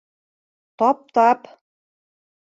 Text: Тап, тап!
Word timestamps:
Тап, 0.77 0.99
тап! 1.15 1.41